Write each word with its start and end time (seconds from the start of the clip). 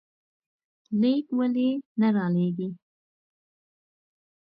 ليک 0.99 1.25
ولې 1.37 1.69
نه 1.99 2.07
رالېږې؟ 2.15 2.69